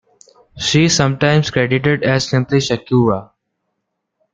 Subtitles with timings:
[0.57, 3.29] She is sometimes credited as simply Shakura.